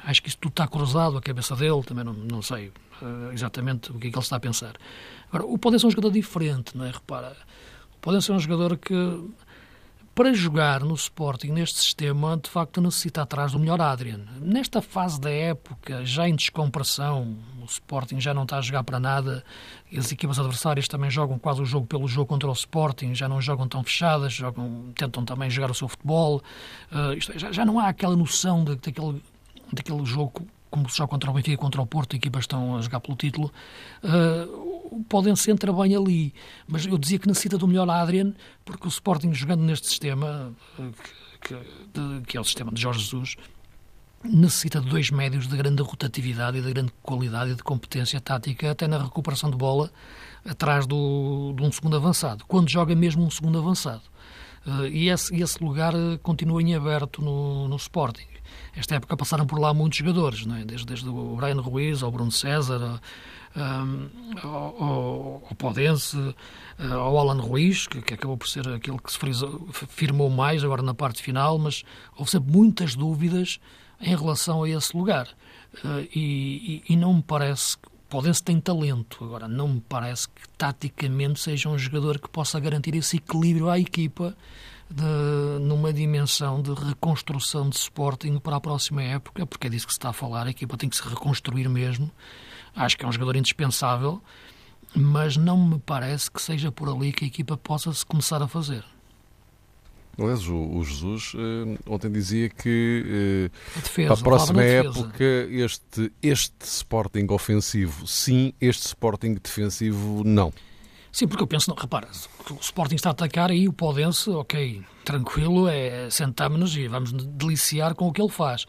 [0.06, 3.92] Acho que isso tudo está cruzado a cabeça dele, também não, não sei uh, exatamente
[3.92, 4.76] o que é que ele está a pensar.
[5.28, 6.92] Agora, o Poder é um jogador diferente, não é?
[6.92, 7.36] Repara,
[8.02, 8.94] podem ser um jogador que,
[10.16, 14.22] para jogar no Sporting, neste sistema, de facto necessita atrás do melhor Adrian.
[14.40, 18.98] Nesta fase da época, já em descompressão, o Sporting já não está a jogar para
[18.98, 19.44] nada,
[19.96, 23.42] as equipas adversárias também jogam quase o jogo pelo jogo contra o Sporting, já não
[23.42, 26.42] jogam tão fechadas, jogam, tentam também jogar o seu futebol.
[26.90, 29.22] Uh, isto, é, já, já, não há aquela noção de, daquele,
[29.74, 33.00] daquele jogo como se joga contra o Benfica contra o Porto, equipas estão a jogar
[33.00, 33.52] pelo título,
[34.04, 34.75] uh,
[35.08, 36.34] podem se entrar bem ali.
[36.68, 40.94] Mas eu dizia que necessita do melhor Adrian, porque o Sporting jogando neste sistema, uh,
[41.42, 43.36] que, que, que, é o sistema de Jorge Jesus,
[44.24, 48.72] necessita de dois médios de grande rotatividade e de grande qualidade e de competência tática,
[48.72, 49.92] até na recuperação de bola,
[50.44, 54.04] atrás do, de um segundo avançado, quando joga mesmo um segundo avançado.
[54.66, 55.94] Uh, e esse, esse lugar
[56.24, 58.36] continua em aberto no, no Sporting
[58.76, 60.66] esta época passaram por lá muitos jogadores, é?
[60.66, 63.00] desde, desde o Brian Ruiz ao Bruno César,
[64.44, 66.36] ao, Podense,
[66.78, 69.20] eh, ao Alan Ruiz, que, acabou por ser aquele que se
[69.88, 71.84] firmou mais agora na parte final, mas
[72.18, 73.60] houve sempre muitas dúvidas
[74.02, 75.28] em relação a esse lugar.
[75.84, 80.30] Uh, e, e, e, não me parece que Podense tem talento, agora não me parece
[80.30, 84.38] que taticamente seja um jogador que possa garantir esse equilíbrio à equipa
[84.90, 89.94] de, numa dimensão de reconstrução de Sporting para a próxima época, porque é disso que
[89.94, 92.10] se está a falar, a equipa tem que se reconstruir mesmo.
[92.76, 94.22] Acho que é um jogador indispensável,
[94.94, 98.48] mas não me parece que seja por ali que a equipa possa se começar a
[98.48, 98.84] fazer.
[100.18, 106.12] Aliás, o, o Jesus eh, ontem dizia que eh, defesa, para a próxima época este,
[106.24, 110.54] este Sporting ofensivo sim, este Sporting defensivo não.
[111.12, 112.10] Sim, porque eu penso, não, repara,
[112.50, 117.96] o Sporting está a atacar aí o Podense, ok, tranquilo, é sentámonos e vamos deliciar
[117.96, 118.66] com o que ele faz.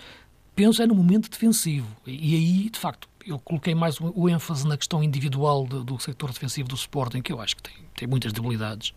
[0.54, 1.88] Penso é no momento defensivo.
[2.06, 6.30] E, aí, de facto, eu coloquei mais o, ênfase na questão individual de, do sector
[6.32, 8.92] defensivo do Sporting, que eu acho que tem, tem muitas debilidades.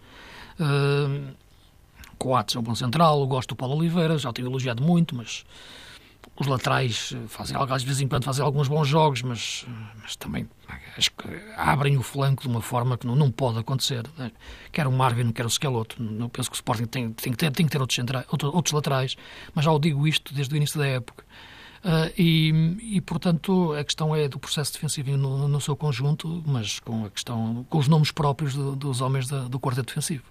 [0.59, 1.33] Uh,
[2.17, 5.15] Coates é um bom central, eu gosto do Paulo Oliveira, já o tenho elogiado muito,
[5.15, 5.45] mas
[6.37, 9.65] os laterais fazem, às vezes em quando fazem alguns bons jogos, mas,
[10.01, 10.47] mas também
[10.97, 14.03] acho que abrem o flanco de uma forma que não, não pode acontecer.
[14.17, 14.31] Né?
[14.71, 16.01] Quer o Marvin, quer o Schelotto.
[16.01, 18.73] Não penso que o Sporting tem, tem, que, ter, tem que ter outros, centrais, outros
[18.73, 19.15] laterais,
[19.53, 21.25] mas já o digo isto desde o início da época.
[21.83, 26.79] Uh, e, e, portanto, a questão é do processo defensivo no, no, seu conjunto, mas
[26.79, 30.23] com a questão, com os nomes próprios do, dos homens da, do quarteto defensivo.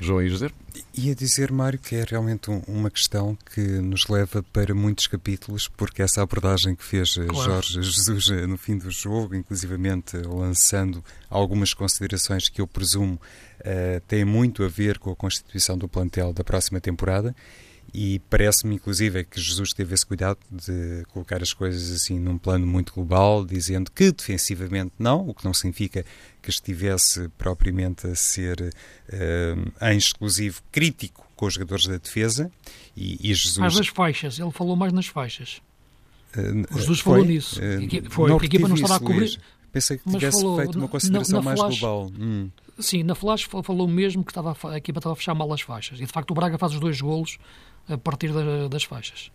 [0.00, 0.54] João, ia dizer?
[0.94, 5.68] Ia dizer, Mário, que é realmente um, uma questão que nos leva para muitos capítulos,
[5.68, 7.50] porque essa abordagem que fez eh, claro.
[7.50, 13.20] Jorge Jesus eh, no fim do jogo, inclusivamente lançando algumas considerações que eu presumo
[13.60, 17.36] uh, têm muito a ver com a constituição do plantel da próxima temporada
[17.92, 22.66] e parece-me, inclusive, que Jesus teve esse cuidado de colocar as coisas assim num plano
[22.66, 26.04] muito global, dizendo que defensivamente não, o que não significa
[26.40, 32.50] que estivesse propriamente a ser uh, em exclusivo crítico com os jogadores da defesa.
[32.96, 33.58] E, e Jesus.
[33.58, 35.60] Mais nas faixas, ele falou mais nas faixas.
[36.36, 37.60] Uh, Jesus foi, falou nisso.
[37.60, 39.38] Uh, foi, a equipa não estava a cobrir.
[39.72, 42.12] Pensei que tivesse falou, feito uma consideração na, na mais flash, global.
[42.18, 42.50] Hum.
[42.78, 46.00] Sim, na Flash falou mesmo que estava, a equipa estava a fechar mal as faixas.
[46.00, 47.38] E de facto o Braga faz os dois golos
[47.88, 49.30] a partir da, das faixas.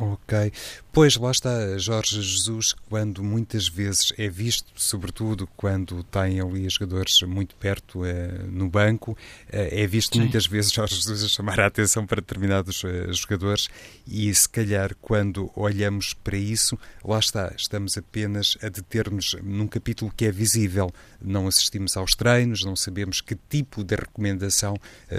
[0.00, 0.50] Ok.
[0.92, 7.20] Pois lá está Jorge Jesus, quando muitas vezes é visto, sobretudo quando tem ali jogadores
[7.22, 9.16] muito perto eh, no banco,
[9.52, 10.22] eh, é visto Sim.
[10.22, 13.68] muitas vezes Jorge Jesus a chamar a atenção para determinados eh, jogadores
[14.04, 20.12] e se calhar quando olhamos para isso, lá está, estamos apenas a deter-nos num capítulo
[20.16, 20.90] que é visível.
[21.22, 24.74] Não assistimos aos treinos, não sabemos que tipo de recomendação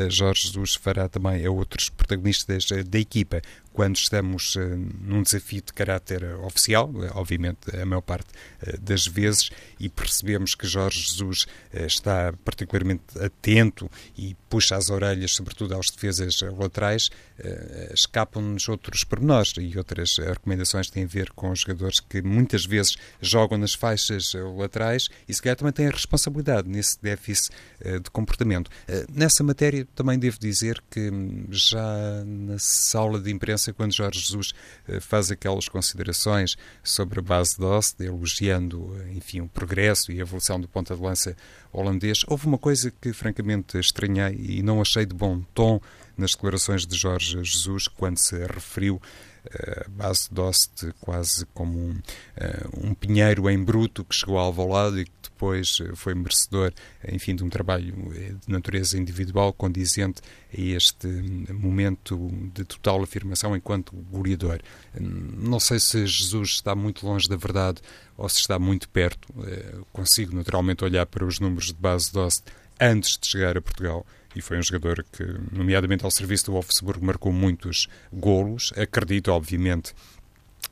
[0.10, 3.42] Jorge Jesus fará também a outros protagonistas da equipa
[3.82, 4.56] quando estamos
[5.02, 8.28] num desafio de caráter oficial, obviamente a maior parte
[8.80, 15.74] das vezes, e percebemos que Jorge Jesus está particularmente atento e puxa as orelhas, sobretudo
[15.74, 17.10] aos defesas laterais,
[17.92, 23.58] escapam-nos outros pormenores e outras recomendações têm a ver com jogadores que muitas vezes jogam
[23.58, 27.52] nas faixas laterais e se calhar também têm a responsabilidade nesse déficit
[27.84, 28.70] de comportamento.
[29.12, 34.54] Nessa matéria também devo dizer que hum, já na sala de imprensa, quando Jorge Jesus
[34.88, 40.22] eh, faz aquelas considerações sobre a base de elogiando eh, enfim, o progresso e a
[40.22, 41.36] evolução do ponta de lança
[41.72, 45.80] holandês, houve uma coisa que francamente estranhei e não achei de bom tom
[46.18, 49.02] nas declarações de Jorge Jesus quando se referiu
[49.86, 52.00] a base de Ost quase como um,
[52.78, 55.06] um pinheiro em bruto que chegou ao Alvalade e
[55.42, 56.72] depois foi merecedor,
[57.12, 60.22] enfim, de um trabalho de natureza individual condizente
[60.56, 61.08] a este
[61.52, 64.60] momento de total afirmação enquanto goleador.
[65.00, 67.82] Não sei se Jesus está muito longe da verdade
[68.16, 69.28] ou se está muito perto.
[69.92, 72.44] Consigo naturalmente olhar para os números de base de Ost
[72.80, 77.04] antes de chegar a Portugal e foi um jogador que, nomeadamente ao serviço do Wolfsburg,
[77.04, 78.72] marcou muitos golos.
[78.78, 79.94] Acredito, obviamente,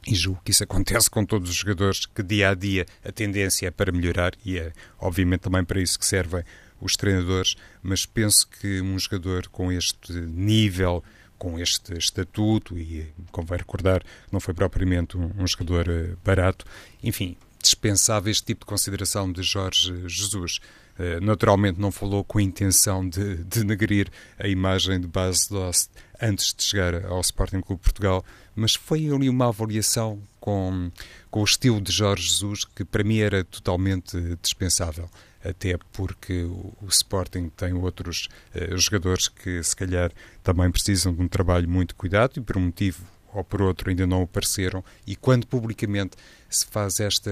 [0.08, 3.68] e julgo que isso acontece com todos os jogadores, que dia a dia a tendência
[3.68, 6.44] é para melhorar e é, obviamente, também para isso que servem
[6.82, 7.56] os treinadores.
[7.84, 11.04] Mas penso que um jogador com este nível,
[11.38, 16.66] com este estatuto, e convém recordar, não foi propriamente um, um jogador eh, barato,
[17.04, 20.60] enfim, dispensava este tipo de consideração de Jorge Jesus.
[20.98, 25.90] Eh, naturalmente não falou com a intenção de denegrir a imagem de base Dost
[26.22, 28.24] antes de chegar ao Sporting Clube Portugal,
[28.60, 30.92] mas foi ali uma avaliação com,
[31.32, 35.10] com o estilo de Jorge Jesus que para mim era totalmente dispensável.
[35.44, 40.12] Até porque o, Sporting tem outros uh, jogadores que se calhar
[40.44, 43.02] também precisam de um trabalho muito cuidado e por um motivo
[43.34, 46.18] ou por outro ainda não apareceram e quando publicamente
[46.50, 47.32] se faz esta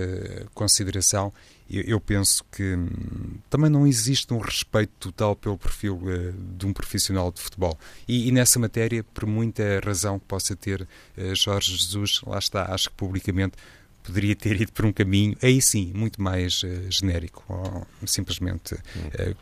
[0.54, 1.34] consideração
[1.70, 6.74] eu penso que hum, também não existe um respeito total pelo perfil uh, de um
[6.74, 7.78] profissional de futebol.
[8.08, 12.74] E, e, nessa matéria, por muita razão que possa ter uh, Jorge Jesus, lá está,
[12.74, 13.58] acho que publicamente
[14.04, 18.76] poderia ter ido por um caminho, aí sim, muito mais uh, genérico, ou simplesmente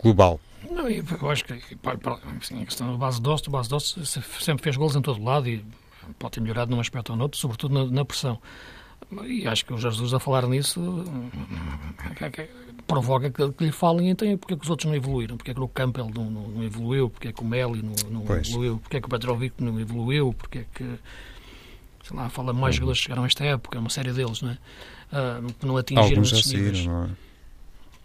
[0.02, 0.40] global.
[0.72, 1.54] Não, eu acho que
[2.42, 4.04] assim, a questão da base doce, base doce
[4.40, 5.64] sempre fez gols em todo lado e
[6.18, 8.42] pode ter melhorado num aspecto ou noutro, sobretudo na, na pressão.
[9.26, 10.82] E acho que o Jesus a falar nisso
[12.88, 15.54] provoca que, que lhe falem então porque é que os outros não evoluíram, porque é
[15.54, 18.78] que o Campbell não, não, não evoluiu, porque é que o Meli não, não evoluiu,
[18.78, 21.00] porque é que o Petrovic não evoluiu, porque é que
[22.04, 22.80] sei lá, fala mais uhum.
[22.80, 24.58] jogadores que chegaram a esta época, uma série deles, não é?
[25.12, 27.10] Uh, que não atingiram Alguns já saíram, não é?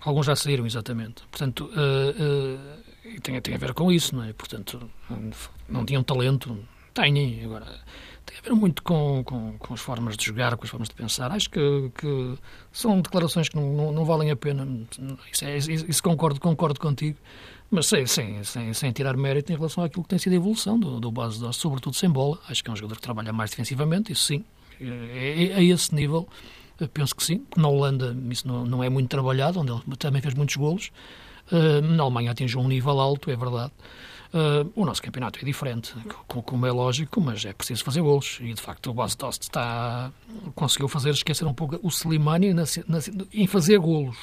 [0.01, 1.23] Alguns já saíram, exatamente.
[1.31, 4.33] Portanto, uh, uh, tem, tem a ver com isso, não é?
[4.33, 4.91] Portanto,
[5.69, 6.59] não tinham talento,
[6.95, 7.67] têm, agora
[8.31, 10.95] tem a ver muito com, com, com, as formas de jogar, com as formas de
[10.95, 11.33] pensar.
[11.33, 12.39] Acho que, que
[12.73, 14.67] são declarações que não, não, não valem a pena.
[15.33, 17.19] Isso, é, isso, concordo, concordo contigo,
[17.71, 20.79] mas sem, sem, sem, sem, tirar mérito em relação àquilo que tem sido a evolução
[20.79, 22.39] do, do base de sobretudo sem bola.
[22.49, 24.45] Acho que é um jogador que trabalha mais defensivamente, isso sim.
[24.81, 26.29] É, é, a esse nível,
[26.95, 27.45] penso que sim.
[27.57, 30.93] Na Holanda isso não, não é muito trabalhado, onde ele também fez muitos golos.
[31.51, 33.73] Uh, na Alemanha atingiu um nível alto, é verdade.
[34.33, 35.93] Uh, o nosso campeonato é diferente,
[36.29, 38.39] como é lógico, mas é preciso fazer golos.
[38.41, 40.13] E, de facto, o Bas Dost está,
[40.55, 42.99] conseguiu fazer esquecer um pouco o Slimani na, na,
[43.33, 44.17] em fazer golos,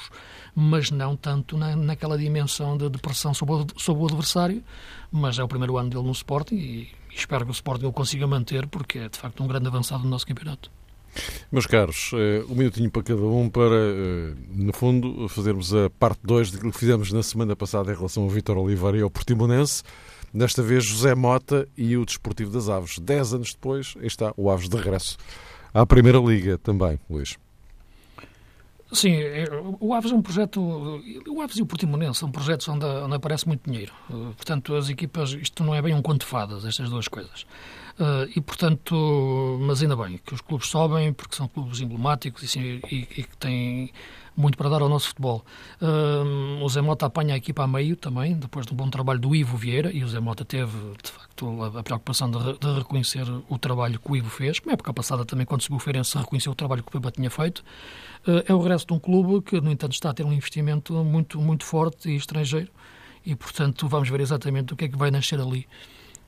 [0.54, 4.64] mas não tanto na, naquela dimensão de, de pressão sobre o, sobre o, adversário.
[5.12, 7.92] Mas é o primeiro ano dele no Sporting e, e espero que o Sporting o
[7.92, 10.70] consiga manter, porque é, de facto, um grande avançado no nosso campeonato.
[11.50, 16.20] Meus caros, eh, um minutinho para cada um para, eh, no fundo, fazermos a parte
[16.24, 19.82] 2 daquilo que fizemos na semana passada em relação ao Vitor Oliveira e ao Portimonense.
[20.32, 22.98] Desta vez, José Mota e o Desportivo das Aves.
[22.98, 25.16] Dez anos depois, está o Aves de regresso
[25.72, 27.36] à Primeira Liga também, Luís.
[28.90, 29.44] Sim, é,
[29.80, 30.60] o Aves é um projeto.
[31.28, 33.92] O Aves e o Portimonense são projetos onde, onde aparece muito dinheiro.
[34.10, 35.32] Eh, portanto, as equipas.
[35.32, 37.46] Isto não é bem um conto de fadas, estas duas coisas.
[37.98, 42.80] Uh, e, portanto, mas ainda bem que os clubes sobem, porque são clubes emblemáticos e,
[42.90, 43.92] e, e que têm
[44.38, 45.44] muito para dar ao nosso futebol.
[45.82, 49.18] Uh, o Zé Mota apanha a equipa a meio também, depois de um bom trabalho
[49.18, 52.78] do Ivo Vieira, e o Zé Mota teve, de facto, a, a preocupação de, de,
[52.78, 55.80] reconhecer o trabalho que o Ivo fez, como é época passada também, quando subiu o
[55.80, 57.64] Feirense, reconheceu o trabalho que o Pepa tinha feito.
[58.24, 60.92] Uh, é o regresso de um clube que, no entanto, está a ter um investimento
[61.04, 62.70] muito, muito forte e estrangeiro,
[63.26, 65.66] e, portanto, vamos ver exatamente o que é que vai nascer ali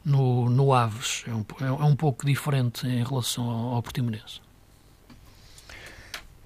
[0.05, 1.25] no, no Aves.
[1.27, 4.41] É um, é um pouco diferente em relação ao, ao Portimonense.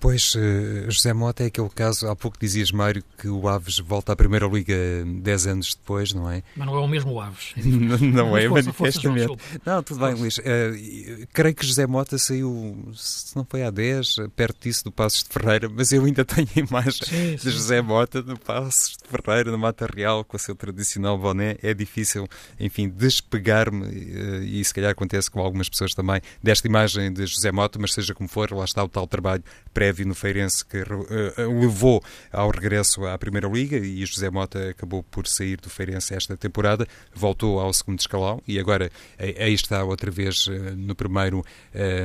[0.04, 4.12] Pois, eh, José Mota é aquele caso, há pouco dizias, Mário, que o Aves volta
[4.12, 6.42] à Primeira Liga 10 anos depois, não é?
[6.54, 7.54] Mas não é o mesmo Aves.
[8.12, 9.34] não, é, manifestamente.
[9.64, 10.36] Não, tudo bem, Luís.
[10.36, 15.22] Uh, creio que José Mota saiu, se não foi há 10, perto disso do Passos
[15.22, 17.48] de Ferreira, mas eu ainda tenho a imagem sim, sim.
[17.48, 21.56] de José Mota no Passos de Ferreira, no Mata Real, com o seu tradicional boné.
[21.62, 22.28] É difícil,
[22.60, 27.50] enfim, despegar-me, uh, e se calhar acontece com algumas pessoas também, desta imagem de José
[27.50, 31.60] Mota, mas seja como for, lá está o tal trabalho prévio no Feirense que uh,
[31.60, 36.36] levou ao regresso à Primeira Liga e José Mota acabou por sair do Feirense esta
[36.36, 41.44] temporada, voltou ao segundo escalão e agora aí está outra vez no primeiro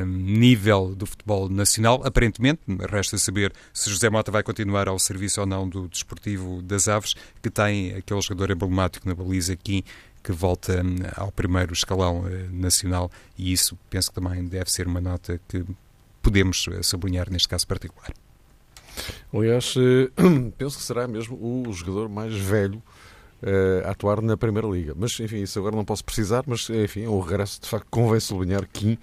[0.05, 2.01] nível do futebol nacional.
[2.03, 6.87] Aparentemente, resta saber se José Mota vai continuar ao serviço ou não do Desportivo das
[6.87, 9.83] Aves, que tem aquele jogador emblemático na baliza aqui
[10.23, 15.01] que volta hum, ao primeiro escalão nacional e isso penso que também deve ser uma
[15.01, 15.65] nota que
[16.29, 18.13] podemos eh, sublinhar neste caso particular.
[19.33, 20.11] Aliás, eh,
[20.57, 22.81] penso que será mesmo o jogador mais velho
[23.41, 24.93] uh, a atuar na Primeira Liga.
[24.95, 28.67] Mas, enfim, isso agora não posso precisar, mas, enfim, o regresso, de facto, convém sublinhar
[28.71, 28.97] Kim,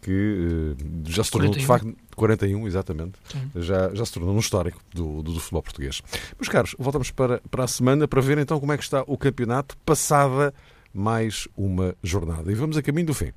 [0.00, 0.74] que
[1.04, 1.60] já se tornou, 41.
[1.60, 3.12] de facto, 41, exatamente,
[3.54, 6.00] já, já se tornou um histórico do, do, do, futebol português.
[6.38, 9.18] Meus caros, voltamos para, para a semana para ver então como é que está o
[9.18, 10.54] campeonato, passada
[10.94, 12.50] mais uma jornada.
[12.50, 13.32] E vamos a caminho do fim.